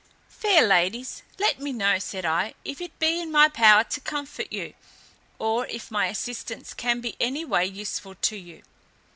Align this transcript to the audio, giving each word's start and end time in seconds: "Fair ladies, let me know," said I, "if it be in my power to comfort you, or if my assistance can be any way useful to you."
"Fair 0.29 0.65
ladies, 0.65 1.21
let 1.37 1.59
me 1.59 1.71
know," 1.71 1.99
said 1.99 2.25
I, 2.25 2.55
"if 2.65 2.81
it 2.81 2.97
be 2.97 3.21
in 3.21 3.31
my 3.31 3.47
power 3.49 3.83
to 3.83 3.99
comfort 4.01 4.51
you, 4.51 4.73
or 5.37 5.67
if 5.67 5.91
my 5.91 6.07
assistance 6.07 6.73
can 6.73 7.01
be 7.01 7.15
any 7.19 7.45
way 7.45 7.67
useful 7.67 8.15
to 8.15 8.35
you." 8.35 8.63